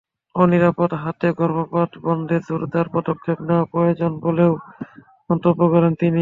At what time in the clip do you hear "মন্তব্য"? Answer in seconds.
5.29-5.61